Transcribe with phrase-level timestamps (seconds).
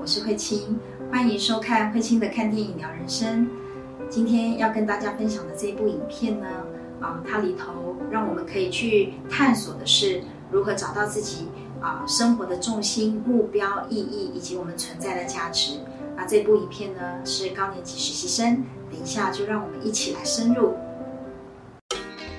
[0.00, 0.78] 我是慧清，
[1.10, 3.48] 欢迎收看慧清的看电影聊人生。
[4.08, 6.46] 今天要跟大家分享的这部影片呢，
[7.00, 11.48] 啊，它里头让我们可以去探索的是如何找到自己
[11.80, 15.78] 啊生活的重心、目标、意义以及我们存在的价值。
[16.16, 20.74] 那这部影片呢是高年级实习生，等一下就让我们一起来深入。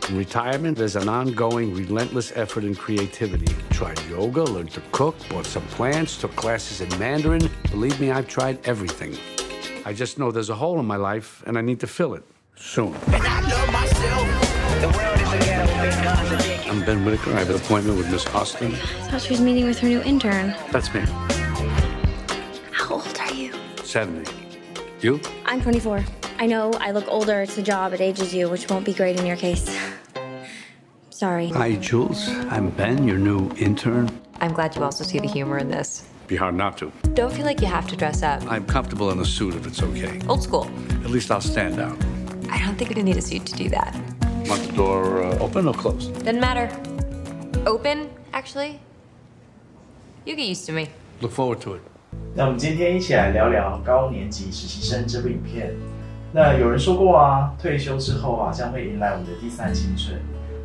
[0.10, 3.52] In retirement, there's an ongoing, relentless effort in creativity.
[3.72, 7.50] Tried yoga, learned to cook, bought some plants, took classes in Mandarin.
[7.72, 9.18] Believe me, I've tried everything.
[9.84, 12.24] I just know there's a hole in my life, and I need to fill it
[12.56, 12.96] soon.
[16.70, 17.32] I'm Ben Whitaker.
[17.32, 18.76] I have an appointment with Miss Austin.
[18.76, 18.78] I
[19.10, 20.54] thought she was meeting with her new intern.
[20.72, 21.02] That's me.
[22.72, 23.54] How old are you?
[23.84, 24.32] 70.
[25.02, 25.20] You?
[25.48, 26.06] I'm 24.
[26.39, 27.43] I know I look older.
[27.43, 27.93] It's the job.
[27.93, 29.69] It ages you, which won't be great in your case.
[31.11, 31.49] Sorry.
[31.49, 32.29] Hi, Jules.
[32.49, 34.11] I'm Ben, your new intern.
[34.41, 36.09] I'm glad you also see the humor in this.
[36.27, 36.91] Be hard not to.
[37.13, 38.43] Don't feel like you have to dress up.
[38.51, 40.19] I'm comfortable in a suit if it's okay.
[40.29, 40.71] Old school.
[41.05, 41.99] At least I'll stand out.
[42.49, 43.95] I don't think you need a suit to do that.
[44.49, 46.15] Want the door uh, open or closed?
[46.25, 46.71] Doesn't matter.
[47.67, 48.81] Open, actually.
[50.25, 50.89] You get used to me.
[51.21, 51.83] Look forward to it.
[52.35, 55.75] 那我们今天一起来聊聊高年级实习生这部影片。
[56.36, 60.20] 那有人说过啊，退休之后啊，将会迎来我们的第三青春。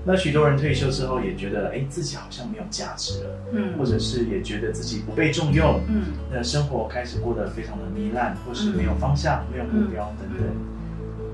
[0.05, 3.79] 那许多人退休之后也觉得，哎，自己好像没有价值了，嗯。
[3.79, 6.07] 或者是也觉得自己不被重用，嗯。
[6.29, 10.45] 那生活开始过得非常的糜烂，或是没有方向、没有目标等等。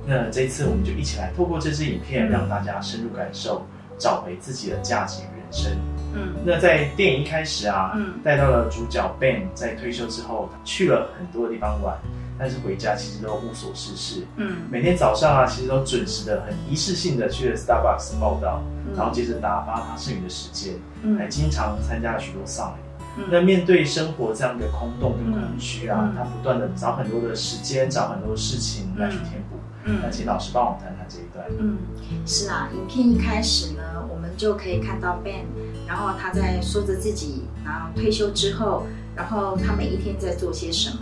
[0.06, 2.31] 那这一次我们就一起来透过这支影片，嗯。
[2.31, 3.65] 让大家深入感受，
[3.97, 5.73] 找回自己的价值与人生。
[6.12, 6.34] 嗯。
[6.45, 8.12] 那在电影一开始啊，嗯。
[8.23, 11.97] 带到了主角 Ben 在退休之后去了很多的地方玩，
[12.39, 14.27] 但是回家其实都无所事事。
[14.37, 18.62] 嗯每天早上啊，其实都准时的、很仪式性的去了 Starbucks 报道，
[18.97, 20.75] 然后接着打发他剩余的时间，
[21.19, 22.81] 还嗯经常参加了许多丧礼。
[23.19, 29.56] 嗯那面对生活这样的空洞跟空虚啊嗯，他不断的找很多的时间，找很多的事情来去填补。
[29.84, 31.47] 嗯那请老师帮我们谈谈这一段。
[31.59, 31.78] 嗯，
[32.27, 35.44] 是啊，影片一开始呢，我们就可以看到 Ben，
[35.87, 38.84] 然后他在说着自己然后退休之后，
[39.16, 40.99] 然后他每一天在做些什么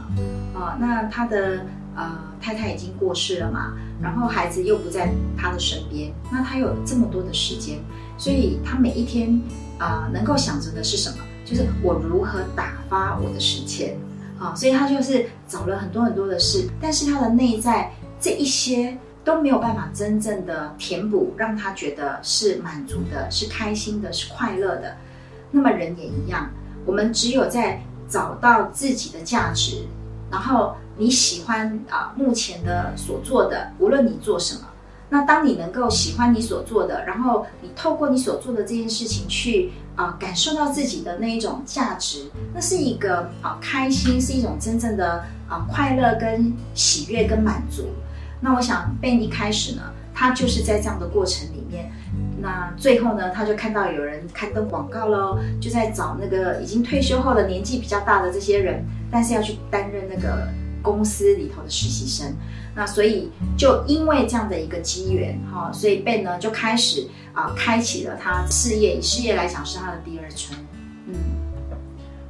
[0.58, 1.66] 啊、那他的
[1.96, 7.80] 呃太太已经过世了嘛，然后孩子又不在他的身边，那他有这么多的时间，
[8.16, 9.40] 所以他每一天
[9.78, 11.16] 啊、能够想着的是什么？
[11.44, 13.96] 就是我如何打发我的时间。
[14.38, 24.96] 啊，所以他就是找了很多很多的事，但是他的内在这一些都没有办法真正的填补，让他觉得是满足的、是开心的、是快乐的。
[25.52, 26.50] 那么人也一样，
[26.84, 29.86] 我们只有在找到自己的价值，
[30.30, 34.62] 然后你喜欢啊、目前的所做的，无论你做什么，
[35.10, 47.84] 那当你能够喜欢你所做的，然后你透过你所做的这件事情去啊、感受到自己的那一种价值，那是一个啊、开心，是一种真正的啊、快乐跟喜悦跟满足。
[48.40, 49.82] 那我想贝妮开始呢，
[50.12, 51.92] 他就是在这样的过程里面，
[52.44, 60.46] 那最后呢，他就看到有人刊登广告喽，就在找那个已经退休后的年纪比较大的这些人，但是要去担任那个
[60.82, 62.36] 公司里头的实习生。
[62.76, 70.60] 那所以就因为这样的一个机缘哈，所以 Ben 呢就开始啊、开启了他事业，以事业来讲是他的第二春。
[71.06, 71.14] 嗯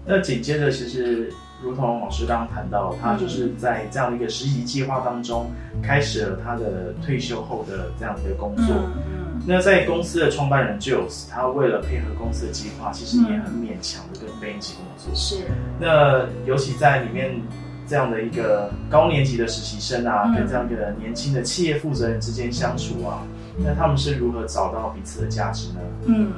[0.07, 1.33] 那紧接着，其实
[1.65, 5.51] 如同老师刚刚谈到，他就是在这样的一个实习计划当中，
[5.83, 8.67] 开始了他的退休后的这样的一个工作。
[8.69, 15.15] 嗯那在公司的创办人 Jules，他为了配合公司的计划，其实也很勉强的跟 Ben 一起工作。
[15.15, 15.37] 是
[15.79, 17.39] 那尤其在里面
[17.87, 23.21] 这样的一个高年级的实习生啊，嗯跟这样一个年轻的企业负责人之间相处啊，
[23.59, 25.81] 那他们是如何找到彼此的价值呢？
[26.07, 26.33] 嗯，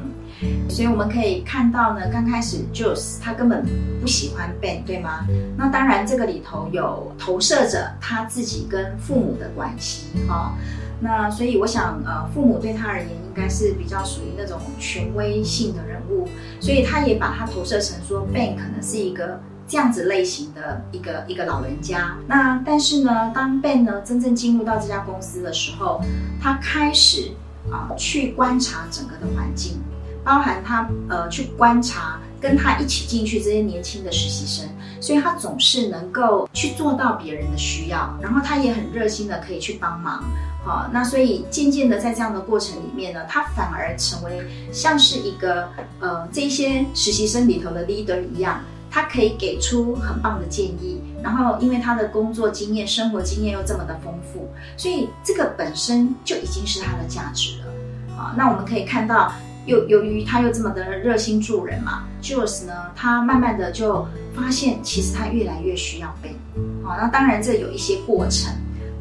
[0.69, 3.65] 所以我们可以看到呢，刚开始 Jules 他根本
[4.01, 5.27] 不喜欢 Ben，对吗？
[5.57, 10.55] 那当然，这个里头有投射着他自己跟父母的关系哈、
[11.01, 16.29] 那所以我想，呃，父母对他而言应该是比较属于那种权威性的人物，
[16.61, 22.17] 所以他也把他投射成说 Ben 可能是一个这样子类型的一个一个老人家。
[22.27, 26.01] 那但是呢，当 Ben 呢真正进入到这家公司的时候，
[26.41, 27.33] 他开始
[27.71, 29.81] 啊、去观察整个的环境，
[30.23, 34.69] 包含他呃去观察跟他一起进去这些年轻的实习生，
[35.01, 40.23] 所以他总是能够去做到别人的需要，然后他也很热心的可以去帮忙。
[40.65, 45.69] 好，那所以渐渐的在这样的过程里面呢，他反而成为像是一个
[46.01, 48.61] 呃这些实习生里头的 leader 一样，
[48.97, 57.67] 他可以给出很棒的建议，然后因为他的工作经验、生活经验又这么的丰富，所以这个本身就已经是他的价值了。
[58.17, 59.31] 啊，那我们可以看到
[59.67, 66.33] 又由于他又这么的热心助人嘛，Jules 呢，他慢慢的就发现，其实他越来越需要 Ben。
[66.83, 68.51] 好，那当然这有一些过程，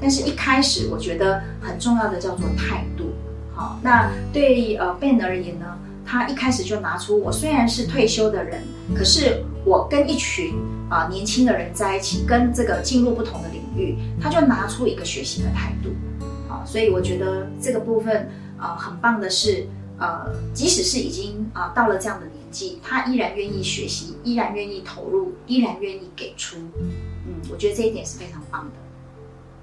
[0.02, 3.14] 但是一开始我觉得很重要的叫做态度。
[3.54, 5.66] 好，那对呃 Ben 而言呢，
[6.06, 8.62] 他一开始就拿出我虽然是退休的人，
[8.96, 10.54] 可是我跟一群
[10.90, 15.90] 啊年轻的人在一起，跟这个进入不同的领域，他就拿出一个学习的态度。
[16.48, 19.68] 好，所以我觉得这个部分啊很棒的是。
[19.98, 26.58] 呃，即使是已经啊到了这样的年纪，他依然愿意学习，依然愿意投入，依然愿意给出。
[26.82, 28.72] 嗯，我觉得这一点是非常棒的。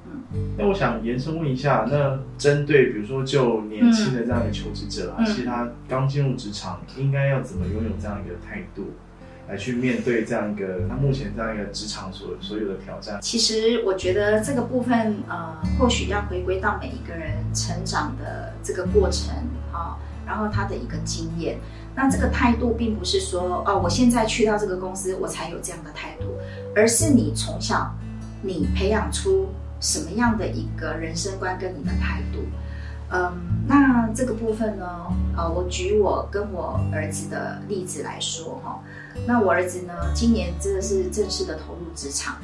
[0.07, 8.91] 嗯，那我想延伸问一下，那针对比如说就年轻的这样一个求职者啊，其实他刚进入职场，应该要怎么拥有这样一个态度，
[9.49, 13.19] 来去面对这样一个他目前这样一个职场所所有的挑战？
[13.23, 19.35] 其实我觉得这个部分呃，或许要回归到每一个人成长的这个过程
[19.73, 19.99] 啊。
[20.25, 21.59] 然后他的一个经验，
[21.97, 26.27] 那这个态度并不是说哦，我现在去到这个公司我才有这样的态度，
[26.77, 27.93] 而是你从小
[28.41, 29.49] 你培养出
[29.83, 32.39] 什么样的一个人生观跟你的态度。
[33.11, 34.87] 嗯，那这个部分呢，
[35.37, 38.83] 呃，我举我跟我儿子的例子来说哈，
[39.27, 42.37] 那我儿子呢，今年真的是正式的投入职场，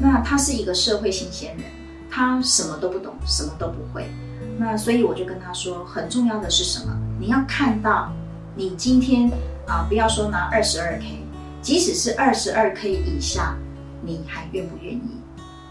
[0.00, 1.66] 那他是一个社会新鲜人，
[2.10, 4.08] 他什么都不懂，什么都不会。
[4.56, 6.96] 那所以我就跟他说，很重要的是什么？
[7.20, 8.10] 你要看到，
[8.54, 9.30] 你今天
[9.66, 11.22] 啊，不要说拿二十二 k，
[11.60, 13.56] 即使是二十二 k 以下，
[14.00, 15.20] 你还愿不愿意？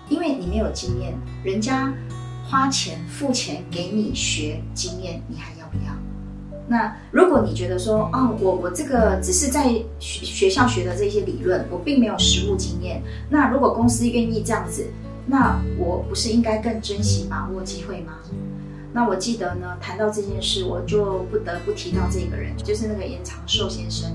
[0.10, 1.14] 因为你没有经验，
[1.44, 1.94] 人家
[2.46, 5.94] 花钱付钱给你学经验，你还要不要？
[6.68, 9.70] 那如果你觉得说，哦，我我这个只是在
[10.00, 14.88] 学学校学的这些理论，我并没有实务经验，那如果公司愿意这样子，
[15.26, 18.14] 那我不是应该更珍惜把握机会吗？
[18.94, 24.12] 那我记得呢，谈到这件事，我就不得不提到这个人，就是那个严长寿先生。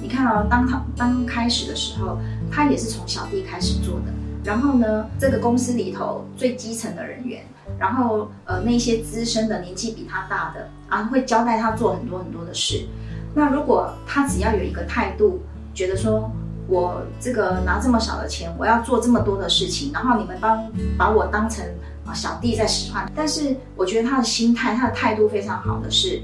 [0.00, 2.18] 你看哦，当他刚开始的时候，
[2.50, 4.12] 他也是从小弟开始做的。
[4.44, 7.42] 然后呢，这个公司里头最基层的人员，
[7.78, 12.86] 然后呃那些资深的年纪比他大的啊，会交代他做很多很多的事。
[13.34, 15.40] 那如果他只要有一个态度，
[15.72, 16.30] 觉得说
[16.68, 20.62] 我这个拿这么少的钱，我要做这么多的事情，然后你们帮
[20.98, 21.64] 把我当成。
[22.06, 26.20] 啊，小弟在使唤，但是我觉得他的心态、他的态度非常好的是，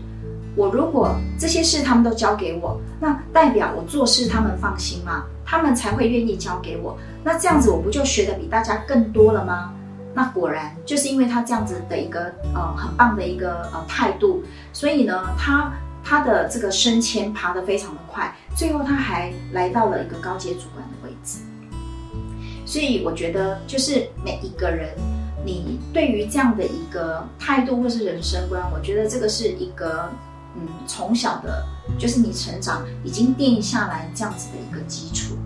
[0.55, 6.99] 我如果这些事他们都交给我，那代表我做事他们放心嘛，他们才会愿意交给我。
[7.23, 9.75] 那这样子我不就学的比大家更多了吗？
[10.15, 15.73] 那果然就是因为他这样子的一个呃很棒的一个呃态度，所以呢，他
[16.03, 21.39] 他的这个升迁爬得非常的快，最后他还来到了一个高阶主管的位置。
[22.67, 24.91] 所以我觉得就是每一个人。
[25.43, 30.07] 你对于这样的一个态度或是人生观，我觉得这个是一个，
[30.55, 31.65] 嗯，从小的，
[31.99, 35.39] 就是你成长已经定下来这样子的一个基础，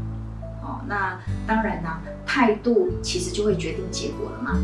[0.88, 1.88] 那当然呢，
[2.26, 4.58] 态度其实就会决定结果了嘛，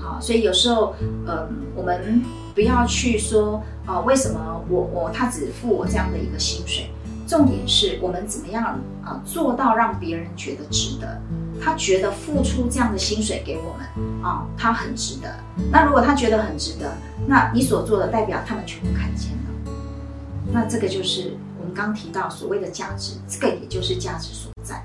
[0.00, 0.94] 好，所以有时候，
[1.26, 2.22] 嗯，我们
[2.54, 6.90] 不要去说，哦，为什么我我他只付我这样的一个薪水，
[7.26, 11.20] 重点是我们怎么样啊做到让别人觉得值得。
[11.64, 15.32] 他觉得付出这样的薪水给我们啊，他很值得。
[15.70, 16.92] 那如果他觉得很值得，
[17.28, 19.72] 那你所做的代表他们全部看见了。
[20.50, 24.84] 那这个就是我们刚提到所谓的价值，这个也就是价值所在。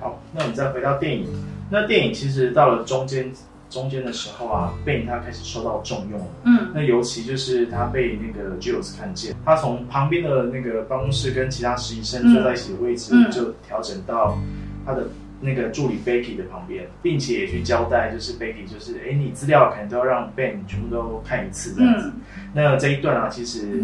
[0.00, 1.26] 好，那我们再回到电影。
[1.70, 3.30] 那电影其实到了中间
[3.68, 6.26] 中间的时候啊，贝影他开始受到重用了。
[6.44, 14.36] 嗯，那尤其就是他被那个 Jules 看见，他从旁边的那个办公室跟其他实习生坐在一起的位置，就调整到
[14.84, 15.06] 他的。
[15.42, 22.12] 那个助理 Becky 的旁边，并且也去交代，就是 Becky，就是哎，你资料可能都要让 Ben 全部都看一次这样子。
[22.52, 23.82] 那这一段啊，其实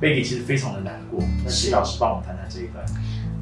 [0.00, 1.18] Becky 其实非常的难过。
[1.44, 2.84] 那徐老师帮我谈谈这一段。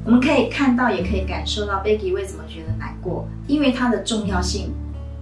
[0.03, 4.73] 我们可以看到，也可以感受到 Becky 为什么觉得难过，因为它的重要性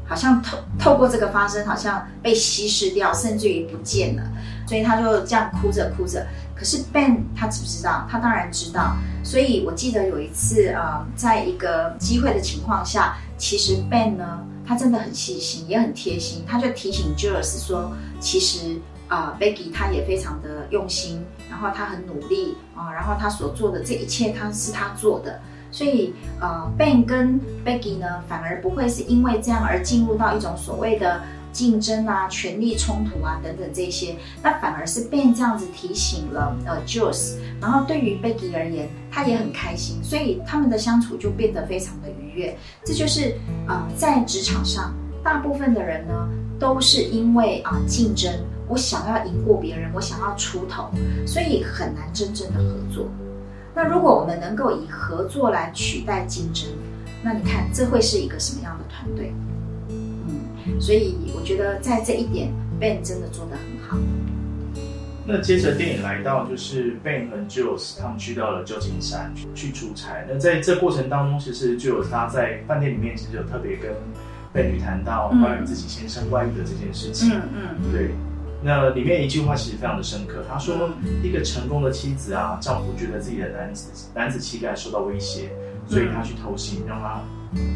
[0.07, 4.23] 好像透透过这个发生，好像被稀释掉，甚至于不见了。
[4.67, 6.27] 所以他就这样哭着哭着。
[6.55, 8.07] 可是 Ben 他知不知道？
[8.09, 8.95] 他当然知道。
[9.23, 16.43] 所以我记得有一次，呃，在一个机会的情况下，其实 Ben 呢，他真的很细心，也很贴心。
[16.47, 25.41] 他就提醒 Jules 说，其实啊，Becky 他也非常的用心，然后他很努力啊，然后他所做的这一切，他是他做的。
[25.71, 31.21] 所以，呃，Ben 跟 Becky 呢，反而不会是因为这样而进入到一种所谓的。
[31.51, 42.55] 竞争啊，权力冲突啊，等等这些，那反而是 Ben 这样子提醒了呃 Jules，然后对于 Becky 而言，他也很开心，所以他们的相处就变得非常的愉悦。
[42.85, 43.35] 这就是
[43.67, 48.31] 啊，在职场上，大部分的人呢，都是因为啊竞争
[48.69, 50.91] 我想要赢过别人，我想要出头，
[51.25, 53.09] 所以很难真正的合作。
[53.75, 56.67] 那如果我们能够以合作来取代竞争，
[57.23, 59.33] 那你看这会是一个什么样的团队？
[59.89, 63.97] 嗯，所以我觉得在这一点，Ben 真的做得很好。
[65.25, 70.25] 那接着电影来到，就是 Ben 和 Jules 他们去到了旧金山去出差。
[70.27, 73.91] 那在这过程当中，其实 Jules 他在饭店里面其实有特别跟
[74.53, 77.31] Ben 去谈到关于自己先生外遇的这件事情。
[77.31, 78.11] 嗯嗯，对。
[78.61, 80.89] 那里面一句话其实非常的深刻，他说
[81.23, 85.49] ：“一个成功的妻子啊，丈夫觉得自己的男子男子气概受到威胁，
[85.87, 87.21] 所以他去偷腥，让他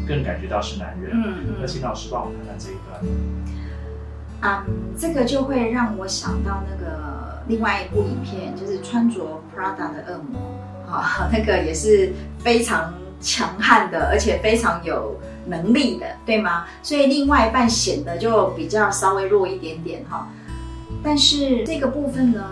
[0.06, 1.54] 更感觉到是男人。”嗯嗯。
[1.60, 4.52] 那请老师帮我们看看这一段。
[4.52, 4.66] 啊，
[4.98, 7.14] 这个就会让我想到那个。
[7.46, 9.20] 另外一部影片就是穿着
[9.54, 10.40] Prada 的恶魔，
[10.90, 16.64] 啊，那个也是非常强悍的，而且非常有能力的，对吗？
[16.82, 20.26] 所以另外一半显得就比较稍微弱一点点哈。
[21.04, 22.42] 但是这个部分呢，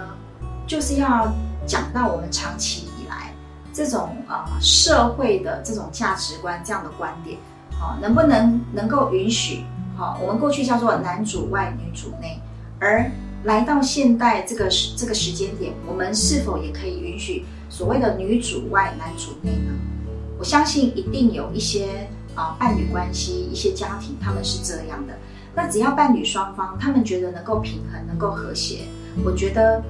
[0.66, 1.32] 就是要
[1.66, 3.34] 讲到我们长期以来
[3.72, 7.38] 这种呃社会的这种价值观这样的观点，
[7.80, 9.64] 好，能不能能够允许？
[9.96, 12.38] 好，我们过去叫做男主外女主内，
[12.78, 13.10] 而
[13.44, 19.72] 来到现代这个时这个时间点，我们是否也可以允许所谓的女主外男主内呢？
[20.38, 25.14] 我相信一定有一些啊伴侣关系、一些家庭他们是这样的。
[25.54, 28.84] 那只要伴侣双方他们觉得能够平衡、能够和谐，
[29.24, 29.82] 我觉得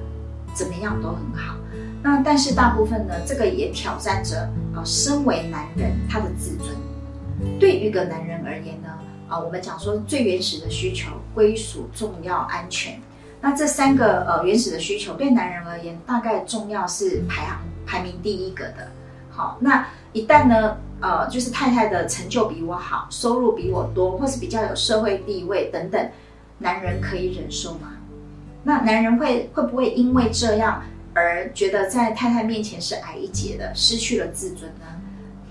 [0.53, 1.55] 怎么样都很好。
[2.01, 6.75] 那但是大部分呢，这个也挑战着啊，身为男人他的自尊。
[7.59, 8.89] 对于一个男人而言呢，
[9.29, 12.99] 啊，我们讲说最原始的需求：归属、重要、安全。
[13.39, 18.91] 那这三个呃原始的需求对男人而言，大概重要是排行排名第一个的。
[19.29, 26.09] 好，那一旦呢，呃，就是太太的成就比我好，收入比我多，或是比较有社会地位等等，
[26.59, 27.89] 男人可以忍受吗？
[28.63, 30.81] 那男人会会不会因为这样
[31.13, 34.85] 而觉得在太太面前是矮一截的，失去了自尊呢？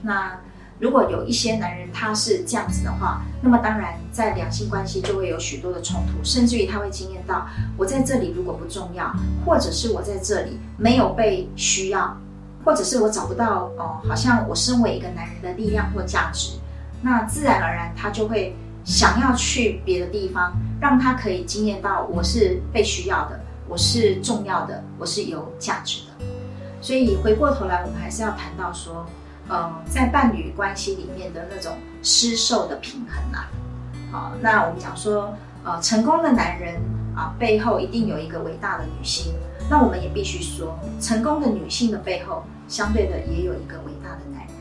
[0.00, 0.40] 那？
[0.80, 9.14] 如果有一些男人他是这样子的话，那么当然在两性关系就会有许多的冲突，甚至于他会经验到我在这里如果不重要，
[9.47, 12.16] 或者是我在这里没有被需要，
[12.64, 16.59] 或者是我找不到哦，好像我身为一个男人的力量或价值，
[17.00, 18.54] 那自然而然他就会
[18.85, 26.26] 想要去别的地方，让他可以经验到我是被需要的，我是重要的，我是有价值的。
[26.81, 29.07] 所以回过头来，我们还是要谈到说。
[29.49, 33.50] 呃，在伴侣关系里面的那种施受的平衡啊，
[34.11, 36.76] 好，那我们讲说，呃，成功的男人
[37.14, 39.35] 啊，背后一定有一个伟大的女性，
[39.71, 44.57] 那我们也必须说，成功的女性的背后，相对的也有一个伟大的男人。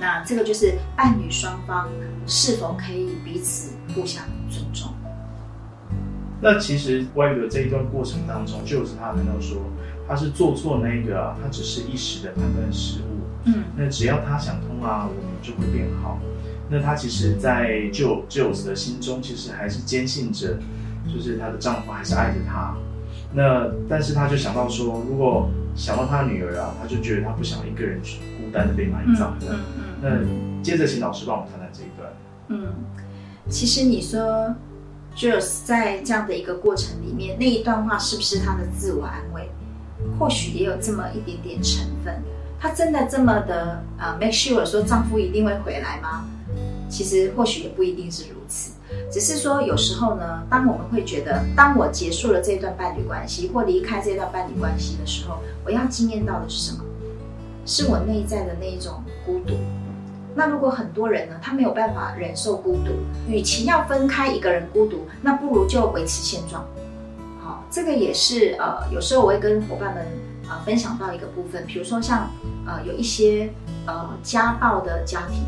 [0.00, 1.88] 那这个就是伴侣双方
[2.26, 4.92] 是否可以彼此互相尊重。
[6.40, 9.58] 那其实外遇的这一段过程当中，就是他谈到说，
[10.08, 13.04] 他是做错那个，他只是一时的判断失误。
[13.44, 16.18] 嗯，那只要他想通啊，我们就会变好。
[16.68, 20.58] 那她其实，在舅舅子的心中，其实还是坚信着，
[21.06, 22.74] 就是她的丈夫还是爱着她。
[23.36, 29.54] 那但是他就想到说，如果想到她女儿啊，他就觉得他不想一个人去孤单的被埋葬的。
[30.00, 30.08] 那
[30.62, 32.10] 接着请老师帮我们谈谈这一段。
[32.48, 32.72] 嗯，
[33.50, 34.54] 其实你说
[35.14, 39.50] j e s 在这样的一个过程里面，那一段话是不是她的自我安慰？
[40.18, 42.22] 或许也有这么一点点成分。
[42.58, 46.24] 她真的这么的呃 make sure 说丈夫一定会回来吗？
[46.88, 48.75] 其实或许也不一定是如此，
[49.10, 56.84] 只是说有时候呢，当我们会觉得，当我结束了这段伴侣关系或离开这段伴侣关系的时候，我要经验到的是什么？
[57.64, 59.54] 是我内在的那一种孤独。
[60.34, 62.92] 那如果很多人呢，他没有办法忍受孤独，
[63.28, 66.64] 与其要分开一个人孤独，那不如就维持现状。
[67.42, 70.06] 好，这个也是呃，有时候我会跟伙伴们。
[70.48, 72.30] 啊，分享到一个部分，比如说像，
[72.64, 73.50] 呃，有一些
[73.84, 75.42] 呃家暴的家庭，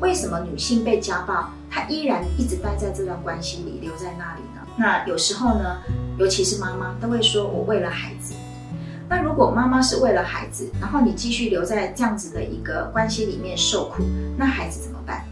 [0.00, 4.66] 为什么女性被家暴，他依然一直待在这段关系里，留在那里呢？
[4.78, 5.76] 那有时候呢，
[6.18, 8.32] 尤其是妈妈都会说，我为了孩子。
[9.10, 14.02] 那如果妈妈是为了孩子，然后你继续留在这样子的一个关系里面受苦，
[14.38, 15.22] 那孩子怎么办？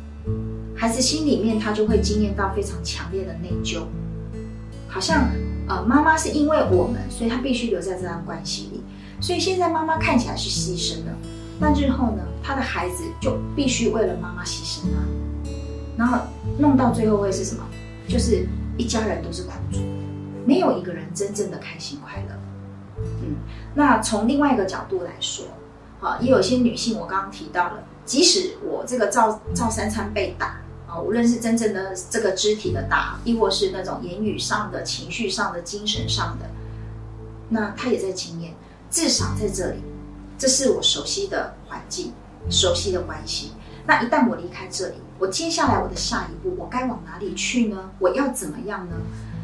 [0.76, 3.84] 孩子心里面他就会经验到非常强烈的内疚，
[4.86, 5.30] 好像。
[5.66, 8.82] 呃，妈妈是因为我们，所以他必须留在这段关系里。
[9.18, 11.10] 所以现在妈妈看起来是牺牲的，
[11.58, 15.00] 那日后呢，他的孩子就必须为了妈妈牺牲啊。
[15.96, 16.18] 然后
[16.58, 17.64] 弄到最后会是什么？
[18.08, 18.46] 就是
[18.76, 19.78] 一家人都是苦主，
[20.46, 22.34] 没有一个人真正的开心快乐。
[22.98, 23.36] 嗯，
[23.74, 25.46] 那从另外一个角度来说，
[26.00, 36.50] 啊，也有些女性，我刚刚提到了，即使我这个赵赵三餐被打，啊，无论是真正的这个肢体的打，亦或是那种言语上的、情绪上的、精神上的，
[37.48, 38.52] 那他也在经验。
[38.90, 39.78] 至少在这里，
[40.38, 42.12] 这是我熟悉的环境，
[42.50, 43.52] 熟悉的关系。
[43.86, 47.90] 那一旦我离开这里，我接下来我的下一步，我该往哪里去呢？
[47.98, 48.96] 我要怎么样呢？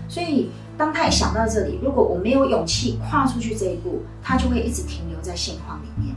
[0.08, 6.14] 所以，当他一想到这里，如果我没有勇气跨出去这一步，他就会一直停留在现况里面。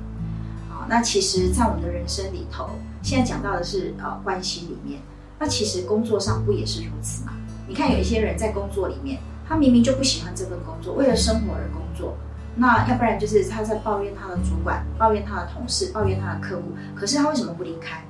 [0.72, 2.70] 啊，那其实，在我们的人生里头，
[3.02, 5.00] 现在讲到的是呃关系里面，
[5.38, 7.34] 那其实工作上不也是如此吗？
[7.68, 12.16] 你看有一些人在工作里面，他明明就不喜欢这份工作，为了生活而工作。
[12.56, 16.64] 那要不然就是他在抱怨他的主管，抱怨他的同事，抱怨他的客户。
[16.96, 18.04] 可是他为什么不离开？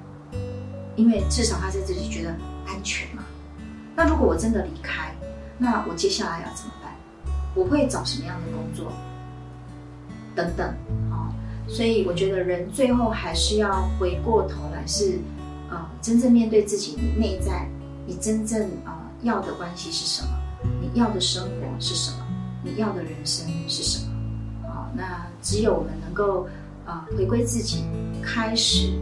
[0.96, 2.30] 因为至少他在这里觉得
[2.66, 3.24] 安全嘛。
[3.96, 5.14] 那如果我真的离开，
[5.58, 6.92] 那我接下来要怎么办？
[7.56, 8.92] 我会找什么样的工作？
[10.36, 10.68] 等等，
[11.12, 11.30] 啊，
[11.68, 15.20] 所以我觉得人最后还是要回过头来，是
[15.70, 17.70] 呃，真正面对自己内在，
[18.08, 20.30] 你真正啊要的关系是什么？
[20.82, 22.26] 你要的生活是什么？
[22.64, 24.10] 你要的人生是什么？
[24.96, 26.48] 那只有我们能够，
[26.86, 27.84] 呃，回归自己，
[28.24, 28.94] 开始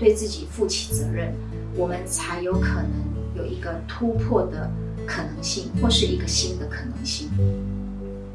[0.00, 1.34] 对自己负起责任，
[1.76, 2.90] 我们才有可能
[3.36, 4.70] 有一个突破的
[5.06, 7.28] 可能性，或是一个新的可能性。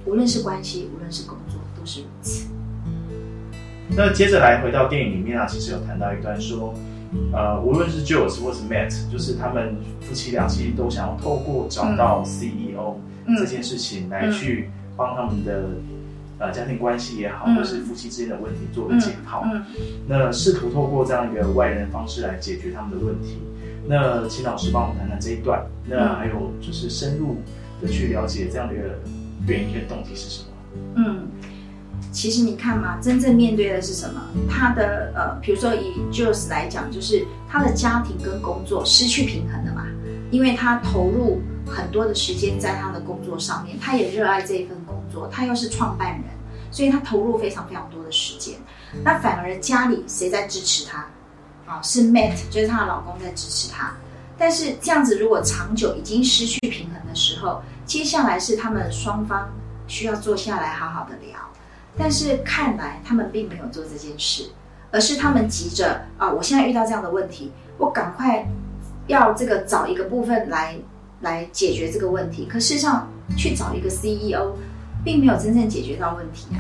[0.06, 2.48] 无论是关系，无论是工作，都是如此。
[3.98, 6.72] 那接着来回到电影里面啊，其实有谈到一段说，
[7.34, 13.00] 呃，无论是 Jules 或是 Matt，就是他们夫妻俩其实都想要透过找到 CEO
[13.40, 15.64] 这件事情来去帮他们的。
[16.38, 19.44] 呃，家庭关系也好，或是夫妻之间的问题，做个解套。
[20.08, 23.38] 那试图透过这样一个外人的方式来解决他们的问题。
[23.88, 25.66] 那请老师帮我们谈谈这一段。
[25.88, 27.38] 那还有就是深入
[27.82, 29.00] 的去了解这样的一个
[29.48, 30.48] 原因跟动机是什么？
[30.96, 31.28] 嗯，
[32.12, 34.20] 其实你看嘛，真正面对的是什么？
[34.50, 39.86] 他的呃，比如说以 Jules 来讲，就是他的家庭跟工作失去平衡了嘛，
[40.32, 44.95] 因为他投入很多的时间在他的工作上面，他也热爱这一份工。
[45.32, 46.24] 他又是创办人，
[46.72, 48.56] 所以他投入非常非常多的时间。
[49.04, 51.06] 那反而家里谁在支持他？
[51.66, 53.92] 啊，是 Matt，就是她的老公在支持她。
[54.38, 59.50] 但是这样子如果长久已经失去平衡的时候，接下来是他们双方
[59.88, 61.40] 需要坐下来好好的聊。
[61.98, 64.52] 但是看来他们并没有做这件事，
[64.92, 68.48] 而是他们急着啊，我现在遇到这样的问题，我赶快
[69.08, 70.78] 要这个找一个部分来
[71.22, 72.46] 来解决这个问题。
[72.46, 74.56] 可事实上去找一个 CEO。
[75.06, 76.60] 并没有真正解决到问题啊，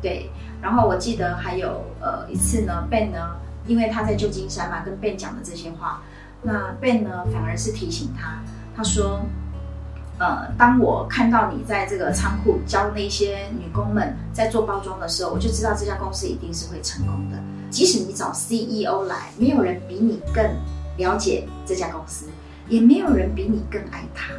[0.00, 0.30] 对。
[0.62, 6.02] 然后我记得还有呃一次呢，Ben 呢，因为他在旧金山嘛，跟 Ben 讲的这些话，
[6.42, 8.38] 那 Ben 呢反而是提醒他，
[8.74, 9.20] 他说，
[10.18, 17.38] 呃，当我看到你在这个仓库教那些女工们在做包装的时候，我就知道这家公司一定是会成功的。
[17.68, 20.42] 即使你找 CEO 来，没有人比你更
[20.96, 22.26] 了解这家公司，
[22.68, 24.32] 也没有人比你更爱他，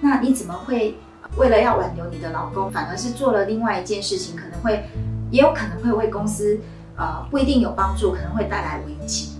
[0.00, 0.96] 那你怎么会？
[1.36, 4.84] 为了要挽留你的老公，反而是做了另外一件事情，可能会，
[5.30, 6.58] 也有可能会为公司，
[6.96, 9.30] 呃，不一定有帮助，可能会带来危机。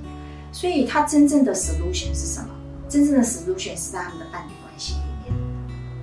[0.52, 2.48] 所以，他真正的 solution 是什么？
[2.88, 5.34] 真正的 solution 是在他们的伴侣关系里面，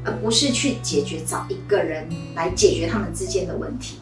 [0.03, 3.99] 而不是去解决找一个人来解决他们之间的问题。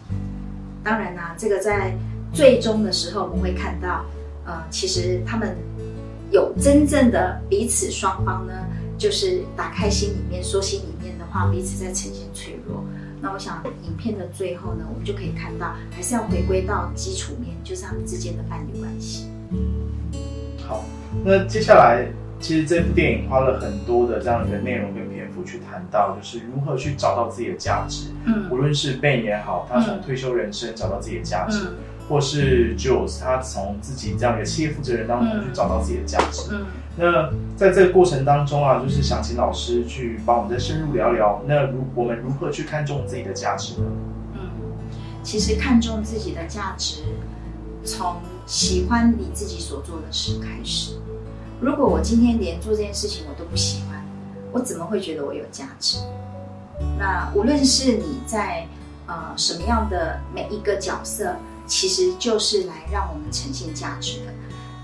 [0.83, 1.93] 当然啦，这个在
[2.33, 4.05] 最终的时候，我们会看到，
[4.45, 5.55] 呃，其实他们
[6.31, 8.53] 有真正的彼此双方呢，
[8.97, 10.95] 就是打开心里面说心里
[11.45, 11.57] 面。
[11.57, 12.83] 彼此在呈现脆弱，
[13.21, 19.27] 那我想影片的最后呢，我们就可以看到，还是要回归到基础面，就是他们之间的伴侣关系。
[20.67, 20.83] 好，
[21.23, 22.07] 那接下来
[22.39, 28.09] 其实这部电影花了很多的这样的内容跟篇幅去谈到，就是如何去找到自己的价值。
[28.25, 31.67] 嗯，无论是 Ben 也好，他从退休人生找到自己的价值。
[32.09, 36.49] 或是 Jules，他从自己这样一个企业负责人当中去找到自己的价值。
[36.53, 36.65] 嗯，
[36.97, 43.85] 那在这个过程当中啊，就是想请老师去帮我们再深入聊聊，那如我们如何去看重自己的价值呢？
[44.33, 44.49] 嗯，
[45.23, 47.03] 其实看重自己的价值，
[47.83, 50.97] 从喜欢你自己所做的事开始。
[51.61, 54.03] 如果我今天连做这件事情我都不喜欢，
[54.51, 55.99] 我怎么会觉得我有价值？
[56.97, 58.65] 那无论是你在
[59.05, 61.35] 呃什么样的每一个角色。
[61.69, 64.33] 其实就是来让我们呈现价值的，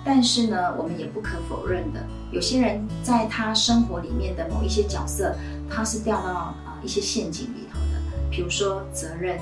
[0.05, 1.99] 但是呢，我们也不可否认的，
[2.31, 5.35] 有些人在他生活里面的某一些角色，
[5.69, 9.39] 他是掉到啊一些陷阱里头的，比如说责任、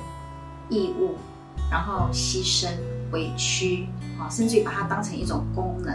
[0.70, 1.16] 义务，
[1.70, 2.68] 然后牺牲、
[3.12, 3.88] 委屈
[4.20, 5.94] 啊，甚至于把它当成一种功能。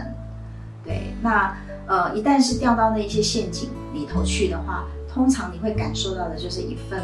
[0.83, 1.55] 对，那
[1.87, 4.85] 呃，一旦是掉到那一些陷阱里头去的话。
[5.09, 7.01] 通常你会感受到的就是一份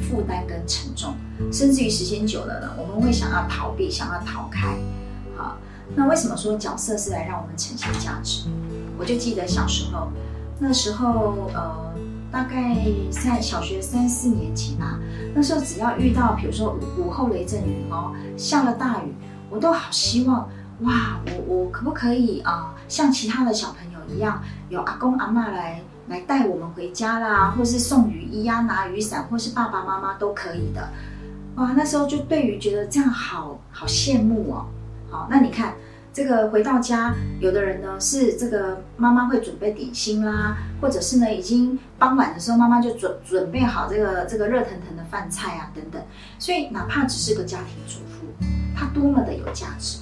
[0.00, 1.12] 负担跟沉重，
[1.50, 4.76] 甚至于时间久了呢，我们会想要逃避，想要逃开。
[5.96, 8.48] 那为什么说角色是来让我们呈现价值？
[8.98, 10.08] 我就记得小时候，
[10.58, 11.94] 那时候呃，
[12.30, 12.76] 大概
[13.10, 14.98] 在小学三四年级吧，
[15.34, 19.14] 那时候只要遇到比如说午午后雷阵雨哦，下了大雨，
[19.50, 20.48] 我都好希望
[20.80, 30.88] 哇，我我可不可以啊、像其他的小朋友一样，有阿公阿妈来来带我们回家啦，或是送雨衣呀、拿雨伞，或是爸爸妈妈都可以的。
[31.56, 34.66] 哇，那时候就对于觉得这样好好羡慕哦。
[35.10, 35.74] 好，那你看
[36.12, 46.02] 这个回到家，有的人呢是这个妈妈会准备点心啦，或者是呢已经傍晚的时候，妈妈就准准备好这个这个热腾腾的饭菜啊等等。
[46.38, 48.26] 所以哪怕只是个家庭主妇，
[48.76, 49.98] 她多么的有价值。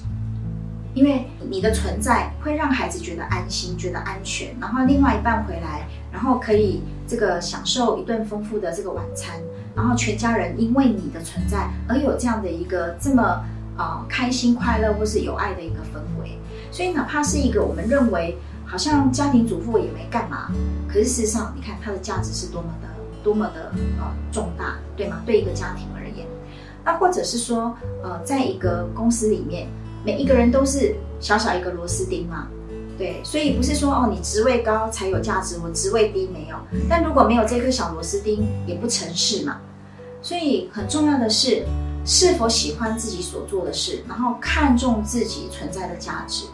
[0.93, 9.35] 因为你的存在会让孩子觉得安心、觉得安全，然后另外一半回来，然后可以这个享受一顿丰富的这个晚餐，
[9.75, 13.45] 然后全家人因为你的存在而有这样的一个这么、
[13.77, 16.37] 呃开心、快乐或是有爱的一个氛围。
[16.71, 20.51] 所以哪怕是一个我们认为好像家庭主妇也没干嘛，
[20.87, 22.87] 可是事实上你看它的价值是多么的
[23.23, 25.21] 多么的呃重大，对吗？
[25.25, 26.27] 对一个家庭而言，
[26.83, 29.67] 那或者是说呃，在一个公司里面。
[30.05, 32.47] 每一个人都是小小一个螺丝钉嘛，
[32.97, 36.55] 对，所以不是说哦你职位高才有价值，我职位低没有。
[36.87, 39.57] 但如果没有这颗小螺丝钉，也不成事嘛。
[40.21, 41.65] 所以很重要的是，
[42.07, 46.45] 是否喜欢自己所做的事，然后看重自己存在的价值。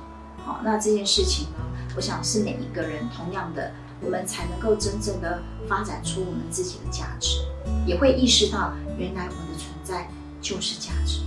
[0.43, 1.59] 好、那这件事情呢，
[1.95, 7.37] 我想是每一个人同样的，我们才能够真正的发展出我们自己的价值，
[7.85, 10.09] 也会意识到原来我们的存在
[10.41, 11.19] 就是价值。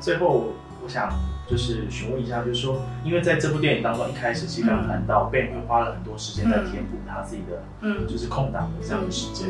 [0.00, 0.46] 最后，
[0.82, 1.12] 我想
[1.50, 9.48] 就是询问一下，就是说，因为在这部电影当中，一开始其实刚谈到 Ben 会花了很多时间在填补他自己的，嗯就是空档的这样的时间。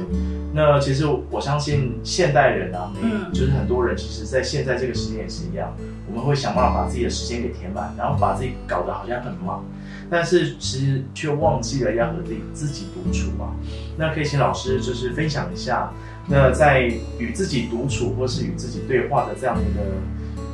[0.55, 5.75] 那其实我相信现代人啊，每、嗯就是很多人，其实在现在这个时间也是一样，
[6.09, 9.65] 我们会想办法把自己的时间给填满，然后把自己搞得好像很忙，
[10.09, 13.51] 但是其实却忘记了要和自己自己独处啊。
[13.97, 15.93] 那可以请老师就是分享一下，
[16.29, 16.83] 那在
[17.19, 19.81] 与自己独处或是与自己对话的这样的一个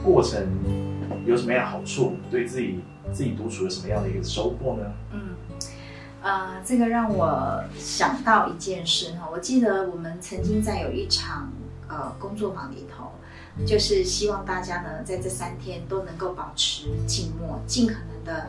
[0.03, 0.41] 过程，
[1.25, 2.17] 有什么样的好处？
[2.31, 2.81] 对自己
[3.13, 4.85] 自己独处有什么样的一个收获呢？
[5.13, 5.21] 嗯，
[6.23, 11.53] 呃，这个让我想到一件事哈，我记得我们曾经在有一场
[11.89, 13.13] 呃工作坊里头，
[13.67, 18.47] 就是希望大家呢在这三天都能够保持静默，尽可能的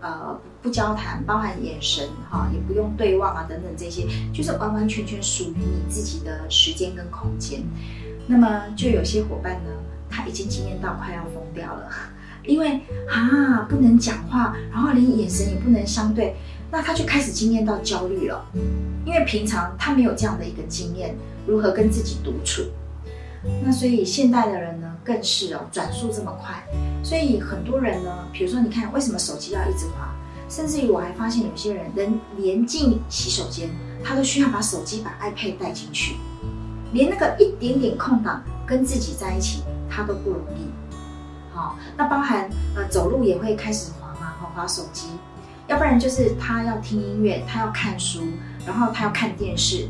[0.00, 7.62] 呃不交谈，包含眼神哈，也不用对望啊等等这些，就是完完全全属于你自己的时间跟空间。
[8.26, 9.70] 那么就有些伙伴呢，
[10.10, 11.90] 他已经惊艳到快要疯掉了。
[12.44, 16.36] 因为啊不能讲话，然后连眼神也不能相对，
[16.70, 18.44] 那他就开始经验到焦虑了。
[19.04, 21.14] 因为平常他没有这样的一个经验，
[21.46, 22.62] 如何跟自己独处？
[23.64, 26.62] 那所以现代的人呢，更是哦转速这么快，
[27.04, 30.12] 所以很多人呢，比如说你看为什么手机要一直滑，
[30.48, 33.70] 甚至于我还发现有些人能连进洗手间，
[34.02, 36.16] 他都需要把手机把 iPad 带进去，
[36.92, 40.66] 连那个一点点空档跟自己在一起，他都不容易。
[41.96, 45.08] 那包含呃走路也会开始滑嘛，哈，滑手机，
[45.66, 48.22] 要不然就是他要听音乐，他要看书，
[48.66, 49.88] 然后他要看电视，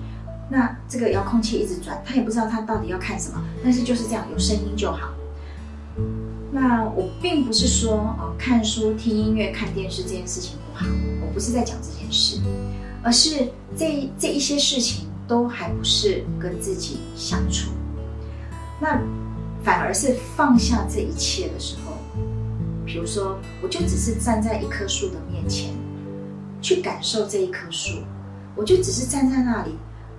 [0.49, 5.11] 那这个遥控器一直转，他也不知道他到底要看什么，但是就是这样，有声音就好。
[6.51, 10.87] 那我并不是说哦，看书、听音乐、看电视这件事情不好，
[11.21, 12.41] 我不是在讲这件事，
[13.03, 17.71] 而是这这一些事情都还不是跟自己相处。
[18.81, 18.99] 那
[19.69, 21.93] 反而是放下这一切的时候，
[22.87, 25.75] 比如说，我就只是站在一棵树的面前，
[26.63, 27.99] 去感受这一棵树，
[28.57, 29.77] 我就只是站在那里，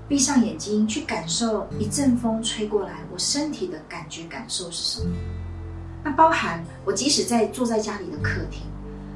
[0.08, 5.16] 闭上眼睛去感受一阵风吹过来，我身体的感觉感受是什么？
[6.04, 8.62] 那包含我即使在坐在家里的客厅，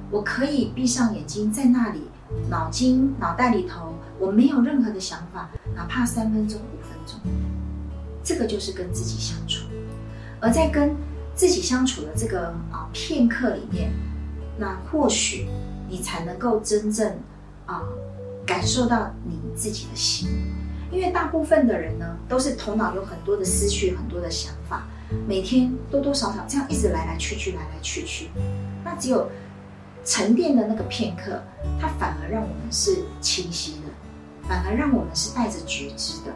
[0.10, 2.10] 我可以闭上眼睛，在那里
[2.50, 7.20] 脑筋脑袋里头我没有任何的想法，哪怕三分钟、五分钟，
[8.24, 9.68] 这个就是跟自己相处。
[10.44, 10.94] 而在跟
[11.34, 13.90] 自己相处的这个啊片刻里面，
[14.58, 15.48] 那或许
[15.90, 17.18] 你才能够真正
[17.66, 17.82] 啊
[18.46, 20.28] 感受到你自己的心，
[20.92, 24.86] 因为大部分的人呢都是头脑有很多的思绪、很多的想法，
[25.26, 28.28] 每天多多少少这样一直来来去去、来来去去，
[28.84, 29.32] 那只有
[30.04, 31.42] 沉淀的那个片刻，
[31.80, 36.34] 它反而让我们是清晰的，反而让我们是带着觉知的，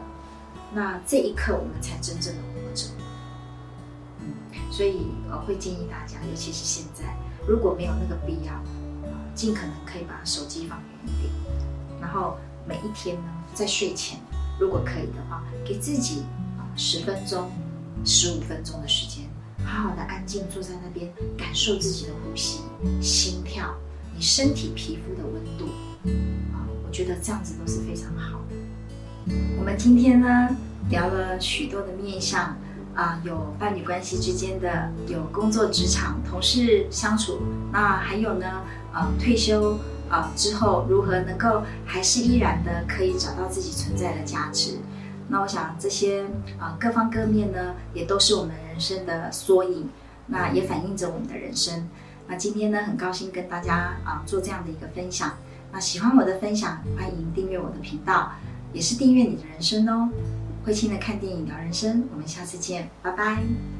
[0.72, 2.57] 那这一刻我们才真正的活。
[4.78, 7.16] 所以呃会建议大家，尤其是现在，
[7.48, 8.52] 如果没有那个必要，
[9.34, 11.32] 尽可能可以把手机放远一点，
[12.00, 14.20] 然后每一天呢，在睡前，
[14.60, 16.20] 如果可以的话，给自己
[16.56, 17.50] 啊十分钟、
[18.04, 19.24] 十五分钟的时间，
[19.66, 22.60] 好好的安静坐在那边，感受自己的呼吸、
[23.02, 23.74] 心跳，
[24.14, 25.64] 你身体皮肤的温度
[26.54, 29.34] 啊，我觉得这样子都是非常好的。
[29.58, 30.56] 我们今天呢
[30.88, 32.56] 聊了许多的面向
[32.98, 37.38] 啊，有伴侣关系之间的，有工作职场同事相处，
[37.72, 39.78] 那还有呢，呃，退休
[40.10, 44.78] 啊之后如何能够还是依然的可以找到自己存在的价值。
[45.28, 46.24] 那我想这些
[46.58, 49.88] 啊各方各面呢，也都是我们人生的缩影，
[50.26, 51.88] 那也反映着我们的人生。
[52.26, 55.34] 那今天呢，很高兴跟大家啊做这样的一个分享。
[55.70, 58.32] 那喜欢我的分享，欢迎订阅我的频道，
[58.72, 60.08] 也是订阅你的人生哦。
[60.68, 63.77] 慧清的看电影聊人生，我们下次见，拜拜。